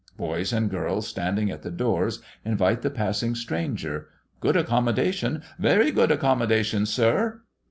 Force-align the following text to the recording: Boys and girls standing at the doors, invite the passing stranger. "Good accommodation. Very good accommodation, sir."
Boys 0.17 0.51
and 0.51 0.71
girls 0.71 1.07
standing 1.07 1.51
at 1.51 1.61
the 1.61 1.69
doors, 1.69 2.23
invite 2.43 2.81
the 2.81 2.89
passing 2.89 3.35
stranger. 3.35 4.09
"Good 4.39 4.57
accommodation. 4.57 5.43
Very 5.59 5.91
good 5.91 6.09
accommodation, 6.09 6.87
sir." 6.87 7.43